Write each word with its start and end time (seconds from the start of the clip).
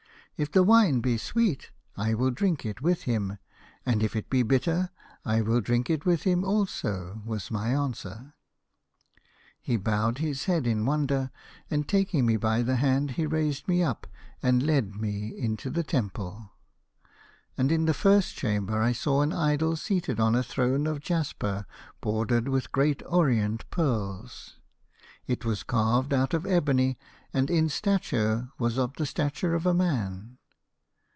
"'If 0.41 0.51
the 0.51 0.63
wine 0.63 1.01
be 1.01 1.19
sweet 1.19 1.69
I 1.95 2.15
will 2.15 2.31
drink 2.31 2.65
it 2.65 2.81
with 2.81 3.03
him, 3.03 3.37
and 3.85 4.01
if 4.01 4.15
it 4.15 4.27
be 4.27 4.41
bitter 4.41 4.89
I 5.23 5.39
will 5.41 5.61
drink 5.61 5.87
it 5.87 6.03
with 6.03 6.23
him 6.23 6.43
also,' 6.43 7.21
was 7.27 7.51
my 7.51 7.67
answer. 7.67 8.33
"He 9.59 9.77
bowed 9.77 10.17
his 10.17 10.45
head 10.45 10.65
in 10.65 10.83
wonder, 10.87 11.29
and, 11.69 11.87
taking 11.87 12.25
93 12.25 12.33
A 12.33 12.33
House 12.33 12.39
of 12.39 12.41
Pomegranates. 12.41 12.57
me 12.57 12.63
by 12.63 12.73
the 12.73 12.75
hand, 12.77 13.11
he 13.11 13.25
raised 13.47 13.67
me 13.67 13.83
up, 13.83 14.07
and 14.41 14.63
led 14.63 14.95
me 14.95 15.37
into 15.37 15.69
the 15.69 15.83
temple." 15.83 16.49
And 17.55 17.71
in 17.71 17.85
the 17.85 17.93
first 17.93 18.33
chamber 18.35 18.81
I 18.81 18.93
saw 18.93 19.21
an 19.21 19.33
idol 19.33 19.75
seated 19.75 20.19
on 20.19 20.33
a 20.33 20.41
throne 20.41 20.87
of 20.87 21.01
jasper 21.01 21.67
bordered 22.01 22.47
with 22.49 22.71
great 22.71 23.03
orient 23.05 23.69
pearls. 23.69 24.57
It 25.27 25.45
was 25.45 25.61
carved 25.61 26.11
out 26.13 26.33
of 26.33 26.47
ebony, 26.47 26.97
and 27.33 27.49
in 27.49 27.69
stature 27.69 28.49
was 28.59 28.77
of 28.77 28.95
the 28.95 29.05
stature 29.05 29.53
of 29.55 29.65
a 29.65 29.73
man. 29.73 30.37